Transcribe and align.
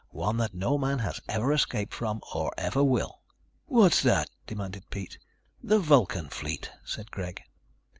"One 0.09 0.37
that 0.37 0.55
no 0.55 0.79
man 0.79 0.97
has 0.97 1.21
ever 1.29 1.53
escaped 1.53 1.93
from, 1.93 2.21
or 2.33 2.51
ever 2.57 2.83
will." 2.83 3.21
"What's 3.67 4.01
that?" 4.01 4.31
demanded 4.47 4.89
Pete. 4.89 5.19
"The 5.61 5.77
Vulcan 5.77 6.29
Fleet," 6.29 6.71
said 6.83 7.11
Greg. 7.11 7.39